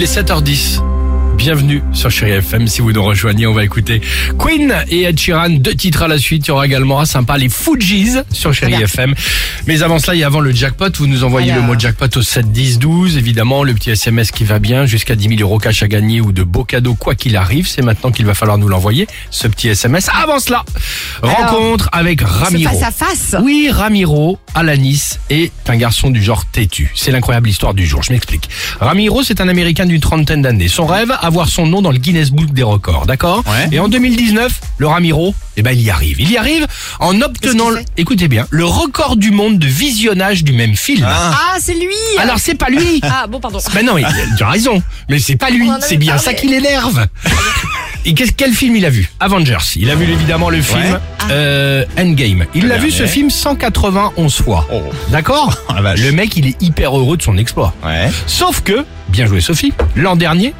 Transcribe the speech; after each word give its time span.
Il 0.00 0.04
est 0.04 0.16
7h10. 0.16 0.89
Bienvenue 1.40 1.82
sur 1.94 2.10
Chérie 2.10 2.32
FM. 2.32 2.68
Si 2.68 2.82
vous 2.82 2.92
nous 2.92 3.02
rejoignez, 3.02 3.46
on 3.46 3.54
va 3.54 3.64
écouter 3.64 4.02
Queen 4.38 4.74
et 4.90 5.04
Ed 5.04 5.18
Sheeran. 5.18 5.48
Deux 5.48 5.74
titres 5.74 6.02
à 6.02 6.08
la 6.08 6.18
suite. 6.18 6.46
Il 6.46 6.48
y 6.48 6.50
aura 6.50 6.66
également 6.66 7.00
un 7.00 7.06
sympa, 7.06 7.38
les 7.38 7.48
Fujis 7.48 8.18
sur 8.30 8.52
Chérie 8.52 8.74
FM. 8.74 9.14
Mais 9.66 9.82
avant 9.82 9.98
cela 9.98 10.16
et 10.16 10.22
avant 10.22 10.40
le 10.40 10.52
jackpot, 10.52 10.94
vous 10.98 11.06
nous 11.06 11.24
envoyez 11.24 11.50
le 11.52 11.62
mot 11.62 11.78
jackpot 11.78 12.14
au 12.14 12.20
7 12.20 12.52
10 12.52 12.78
12. 12.78 13.16
Évidemment, 13.16 13.64
le 13.64 13.72
petit 13.72 13.88
SMS 13.88 14.32
qui 14.32 14.44
va 14.44 14.58
bien 14.58 14.84
jusqu'à 14.84 15.16
10 15.16 15.38
000 15.38 15.40
euros 15.40 15.58
cash 15.58 15.82
à 15.82 15.88
gagner 15.88 16.20
ou 16.20 16.32
de 16.32 16.42
beaux 16.42 16.64
cadeaux 16.64 16.94
quoi 16.94 17.14
qu'il 17.14 17.38
arrive. 17.38 17.66
C'est 17.66 17.80
maintenant 17.80 18.10
qu'il 18.10 18.26
va 18.26 18.34
falloir 18.34 18.58
nous 18.58 18.68
l'envoyer. 18.68 19.06
Ce 19.30 19.48
petit 19.48 19.68
SMS. 19.68 20.10
Avant 20.12 20.40
cela, 20.40 20.62
rencontre 21.22 21.88
avec 21.92 22.20
Ramiro. 22.20 22.70
face 22.70 22.82
à 22.82 22.90
face. 22.90 23.36
Oui, 23.42 23.70
Ramiro, 23.72 24.38
Alanis, 24.54 25.14
est 25.30 25.52
un 25.68 25.76
garçon 25.78 26.10
du 26.10 26.22
genre 26.22 26.44
têtu. 26.44 26.92
C'est 26.94 27.12
l'incroyable 27.12 27.48
histoire 27.48 27.72
du 27.72 27.86
jour, 27.86 28.02
je 28.02 28.12
m'explique. 28.12 28.50
Ramiro, 28.78 29.22
c'est 29.22 29.40
un 29.40 29.48
Américain 29.48 29.86
d'une 29.86 30.00
trentaine 30.00 30.42
d'années. 30.42 30.68
Son 30.68 30.84
rêve, 30.84 31.10
avoir 31.30 31.48
son 31.48 31.64
nom 31.66 31.80
dans 31.80 31.92
le 31.92 31.98
Guinness 31.98 32.30
Book 32.32 32.50
des 32.52 32.64
records, 32.64 33.06
d'accord 33.06 33.44
Et 33.70 33.78
en 33.78 33.86
2019, 33.88 34.52
le 34.78 34.86
Ramiro, 34.88 35.32
eh 35.56 35.62
ben, 35.62 35.70
il 35.70 35.80
y 35.80 35.88
arrive. 35.90 36.20
Il 36.20 36.28
y 36.30 36.36
arrive 36.36 36.66
en 36.98 37.20
obtenant, 37.20 37.70
le- 37.70 37.82
écoutez 37.96 38.26
bien, 38.26 38.46
le 38.50 38.64
record 38.64 39.16
du 39.16 39.30
monde 39.30 39.58
de 39.60 39.66
visionnage 39.68 40.42
du 40.42 40.52
même 40.52 40.74
film. 40.74 41.06
Ah, 41.08 41.56
c'est 41.60 41.74
lui. 41.74 41.86
Alors 42.18 42.38
c'est 42.40 42.56
pas 42.56 42.68
lui 42.68 43.00
Ah, 43.04 43.26
bon, 43.28 43.38
pardon. 43.38 43.58
Ben 43.72 43.86
non, 43.86 43.96
il 43.96 44.06
tu 44.36 44.42
as 44.42 44.48
raison. 44.48 44.82
Mais 45.08 45.20
c'est 45.20 45.36
pas 45.36 45.50
lui, 45.50 45.68
c'est 45.80 45.96
bien 45.96 46.14
parlé. 46.14 46.24
ça 46.24 46.34
qui 46.34 46.48
l'énerve. 46.48 47.06
Et 48.06 48.14
quel 48.14 48.52
film 48.54 48.76
il 48.76 48.84
a 48.86 48.90
vu? 48.90 49.10
Avengers. 49.20 49.58
Il 49.76 49.90
a 49.90 49.94
vu 49.94 50.10
évidemment 50.10 50.48
le 50.50 50.60
film 50.62 50.98
euh, 51.30 51.84
Endgame. 51.98 52.46
Il 52.54 52.66
l'a 52.66 52.78
vu 52.78 52.90
ce 52.90 53.06
film 53.06 53.30
191 53.30 54.34
fois. 54.34 54.66
D'accord 55.10 55.54
Le 55.96 56.10
mec, 56.10 56.36
il 56.36 56.46
est 56.48 56.60
hyper 56.62 56.96
heureux 56.98 57.16
de 57.16 57.22
son 57.22 57.36
exploit. 57.38 57.74
Sauf 58.26 58.62
que, 58.62 58.84
bien 59.08 59.26
joué 59.26 59.40
Sophie, 59.40 59.72
l'an 59.96 60.16
dernier, 60.16 60.54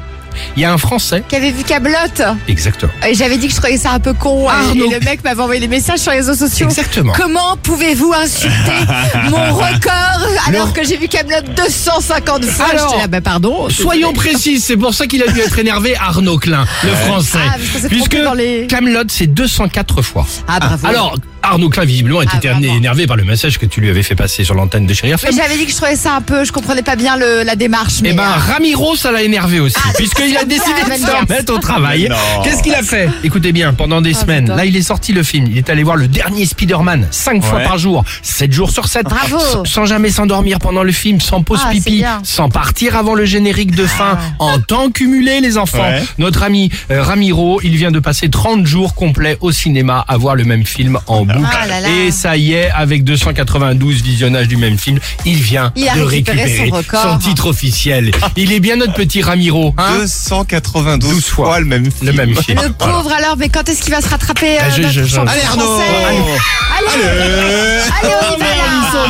il 0.55 0.61
y 0.61 0.65
a 0.65 0.73
un 0.73 0.77
Français. 0.77 1.23
Qui 1.27 1.35
avait 1.35 1.51
vu 1.51 1.63
Cablotte. 1.63 2.21
Exactement. 2.47 2.91
Et 3.07 3.13
j'avais 3.13 3.37
dit 3.37 3.47
que 3.47 3.53
je 3.53 3.57
trouvais 3.59 3.77
ça 3.77 3.91
un 3.91 3.99
peu 3.99 4.13
con. 4.13 4.45
et- 4.45 4.51
Arnaud. 4.51 4.91
Et 4.91 4.93
le 4.93 4.99
mec 5.05 5.23
m'avait 5.23 5.41
envoyé 5.41 5.59
des 5.61 5.67
messages 5.67 5.99
sur 5.99 6.11
les 6.11 6.17
réseaux 6.17 6.33
sociaux. 6.35 6.67
Exactement. 6.67 7.13
Comment 7.15 7.57
pouvez-vous 7.61 8.13
insulter 8.13 8.51
mon 9.29 9.53
record 9.53 10.27
alors 10.47 10.73
que 10.73 10.83
j'ai 10.85 10.97
vu 10.97 11.07
Cablotte 11.07 11.45
250 11.55 12.45
fois? 12.45 12.65
Alors, 12.71 12.97
là, 12.97 13.07
bah 13.07 13.21
pardon. 13.21 13.69
Soyons 13.69 14.13
précis, 14.13 14.59
c'est 14.59 14.77
pour 14.77 14.93
ça 14.93 15.07
qu'il 15.07 15.21
a 15.23 15.27
dû 15.27 15.39
être 15.39 15.57
énervé 15.59 15.95
Arnaud 15.95 16.37
Klein, 16.37 16.65
le 16.83 16.91
français. 16.95 17.37
Ah, 17.43 17.55
parce 17.57 17.81
s'est 17.83 17.89
Puisque 17.89 18.17
les- 18.35 18.67
Camelot, 18.67 19.03
c'est 19.09 19.27
204 19.27 20.01
fois. 20.01 20.25
Ah, 20.47 20.59
bravo. 20.59 20.87
Alors, 20.87 21.15
Arnaud 21.43 21.69
Klein, 21.69 21.85
visiblement, 21.85 22.21
était 22.21 22.49
Ah, 22.49 22.57
énervé 22.61 23.07
par 23.07 23.17
le 23.17 23.23
message 23.23 23.57
que 23.57 23.65
tu 23.65 23.81
lui 23.81 23.89
avais 23.89 24.03
fait 24.03 24.15
passer 24.15 24.43
sur 24.43 24.53
l'antenne 24.55 24.85
de 24.85 24.93
Chérie 24.93 25.09
Mais 25.23 25.29
FM. 25.29 25.35
j'avais 25.35 25.57
dit 25.57 25.65
que 25.65 25.71
je 25.71 25.75
trouvais 25.77 25.95
ça 25.95 26.15
un 26.15 26.21
peu, 26.21 26.43
je 26.43 26.51
comprenais 26.51 26.81
pas 26.83 26.95
bien 26.95 27.17
le, 27.17 27.43
la 27.43 27.55
démarche. 27.55 27.95
Eh 27.99 28.03
Mais 28.03 28.13
ben, 28.13 28.23
euh, 28.23 28.53
Ramiro, 28.53 28.95
ça 28.95 29.11
l'a 29.11 29.23
énervé 29.23 29.59
aussi, 29.59 29.75
Ah, 29.83 29.93
puisqu'il 29.95 30.35
a 30.37 30.45
décidé 30.45 30.81
de 30.85 30.93
se 31.01 31.11
remettre 31.11 31.53
au 31.53 31.57
travail. 31.57 32.09
Qu'est-ce 32.43 32.61
qu'il 32.63 32.73
a 32.75 32.83
fait? 32.83 33.09
Écoutez 33.23 33.51
bien, 33.51 33.73
pendant 33.73 34.01
des 34.01 34.13
semaines, 34.13 34.45
j'adore. 34.45 34.57
là, 34.57 34.65
il 34.65 34.75
est 34.75 34.81
sorti 34.81 35.13
le 35.13 35.23
film. 35.23 35.47
Il 35.49 35.57
est 35.57 35.69
allé 35.69 35.83
voir 35.83 35.95
le 35.95 36.07
dernier 36.07 36.45
Spider-Man, 36.45 37.07
5 37.11 37.43
fois 37.43 37.59
par 37.61 37.77
jour, 37.77 38.03
7 38.21 38.51
jours 38.51 38.69
sur 38.71 38.87
7. 38.87 39.05
Bravo. 39.05 39.39
Sans, 39.39 39.65
sans 39.65 39.85
jamais 39.85 40.09
s'endormir 40.09 40.59
pendant 40.59 40.83
le 40.83 40.91
film, 40.91 41.19
sans 41.21 41.41
pause 41.43 41.59
Ah, 41.65 41.71
pipi, 41.71 42.03
sans 42.23 42.49
partir 42.49 42.95
avant 42.95 43.15
le 43.15 43.25
générique 43.25 43.75
de 43.75 43.85
fin, 43.85 44.17
en 44.39 44.59
temps 44.59 44.89
cumulé, 44.91 45.41
les 45.41 45.57
enfants. 45.57 45.89
Notre 46.17 46.43
ami 46.43 46.69
euh, 46.91 47.01
Ramiro, 47.01 47.59
il 47.63 47.75
vient 47.77 47.91
de 47.91 47.99
passer 47.99 48.29
30 48.29 48.65
jours 48.65 48.93
complets 48.95 49.37
au 49.41 49.51
cinéma 49.51 50.03
à 50.07 50.17
voir 50.17 50.35
le 50.35 50.43
même 50.43 50.65
film 50.65 50.99
en 51.07 51.25
boucle. 51.33 51.49
Ah 51.61 51.67
là 51.67 51.79
là. 51.81 51.87
Et 51.89 52.11
ça 52.11 52.37
y 52.37 52.53
est, 52.53 52.69
avec 52.71 53.03
292 53.03 54.01
visionnages 54.01 54.47
du 54.47 54.57
même 54.57 54.77
film, 54.77 54.99
il 55.25 55.35
vient 55.41 55.71
Il 55.75 55.85
de 55.95 56.01
récupérer 56.01 56.67
son 56.69 56.75
record. 56.75 57.03
son 57.03 57.17
titre 57.17 57.47
officiel. 57.47 58.11
Il 58.37 58.51
est 58.51 58.59
bien 58.59 58.75
notre 58.77 58.93
petit 58.93 59.21
Ramiro, 59.21 59.73
hein 59.77 59.97
292 59.99 61.09
12 61.15 61.25
fois. 61.25 61.45
fois 61.45 61.59
le 61.59 61.65
même 61.65 61.85
film. 61.91 62.07
Le 62.07 62.13
même 62.13 62.35
film. 62.35 62.59
le 62.63 62.71
pauvre 62.71 63.11
alors, 63.11 63.35
mais 63.37 63.49
quand 63.49 63.67
est-ce 63.69 63.81
qu'il 63.81 63.93
va 63.93 64.01
se 64.01 64.09
rattraper 64.09 64.57
euh, 64.57 64.61
Ah, 64.63 64.69
je- 64.69 65.19
Allez 65.19 65.41
Arnaud 65.47 65.79
Allez, 65.79 67.03
allez, 67.03 67.60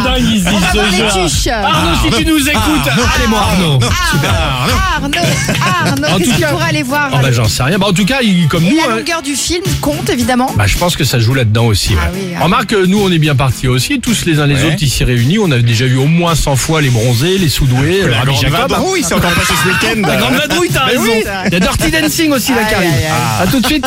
dingues, 0.04 0.24
ils 0.34 0.48
On 0.48 0.52
va 0.58 0.72
voir 0.72 0.86
les 0.92 1.30
tuches. 1.30 1.48
Arnaud, 1.48 1.96
si 2.04 2.24
tu 2.24 2.26
nous 2.32 2.50
écoutes, 2.50 2.88
allez-moi 3.16 3.40
Arnaud. 3.40 3.80
Arnaud, 3.82 4.76
Arnaud, 4.96 5.08
En 5.08 5.10
qu'est-ce 5.10 6.18
tout 6.18 6.32
qu'il 6.32 6.40
cas- 6.40 6.50
pourrait 6.50 6.70
aller 6.70 6.84
voir 6.84 7.10
Oh 7.14 7.18
bah 7.22 7.32
j'en 7.32 7.46
sais 7.48 7.64
rien. 7.64 7.78
Bah, 7.80 7.88
en 7.90 7.94
tout 7.94 8.06
cas, 8.06 8.20
il, 8.22 8.48
comme 8.48 8.64
Et 8.66 8.70
nous, 8.72 8.78
la 8.78 8.84
hein, 8.94 8.98
longueur 8.98 9.22
du 9.22 9.36
film 9.36 9.64
compte 9.82 10.10
évidemment. 10.10 10.52
bah, 10.56 10.68
je 10.68 10.78
pense 10.78 10.96
que 10.96 11.04
ça 11.04 11.20
joue 11.20 11.34
là-dedans 11.34 11.66
aussi. 11.66 11.94
Ah 12.00 12.12
ouais. 12.12 12.20
oui, 12.30 12.34
ah 12.40 12.44
Remarque, 12.44 12.74
euh, 12.74 12.86
nous, 12.88 13.02
on 13.02 13.12
est 13.12 13.18
bien 13.20 13.36
partis 13.36 13.68
aussi, 13.68 14.00
tous 14.00 14.26
les 14.26 14.40
uns 14.40 14.48
les 14.48 14.56
Ouais. 14.56 14.66
autres 14.74 14.84
ici 14.84 15.04
réunis. 15.04 15.40
On 15.40 15.52
a 15.52 15.58
déjà 15.60 15.86
vu 15.86 15.98
au 15.98 16.06
moins 16.06 16.36
100 16.36 16.56
fois 16.56 16.82
les 16.82 16.90
bronzés, 16.90 17.38
les 17.38 17.50
soudoués, 17.50 18.02
le 18.04 18.10
La 18.10 18.18
Rabbi 18.20 18.32
grande 18.32 18.42
Jacob. 18.42 18.70
vadrouille, 18.72 19.04
c'est 19.08 19.14
encore 19.14 19.32
passé 19.32 19.54
ce 19.64 19.68
week-end. 19.70 20.08
La 20.08 20.18
grande 20.18 20.34
vadrouille, 20.36 20.70
t'as 20.70 20.86
raison. 20.86 21.04
Il 21.48 21.54
y 21.54 21.56
a 21.56 21.60
Dirty 21.60 21.92
Dancing 21.92 22.32
aussi 22.32 22.52
là 22.52 22.64
qui 22.64 22.76
Aïe, 22.76 22.88
arrive. 22.88 22.92
aïe, 22.94 23.06
aïe. 23.06 23.44
À 23.44 23.48
tout 23.48 23.60
de 23.60 23.66
suite. 23.66 23.86